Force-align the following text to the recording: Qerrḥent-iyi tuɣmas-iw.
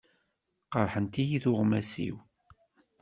Qerrḥent-iyi 0.71 1.37
tuɣmas-iw. 1.43 2.15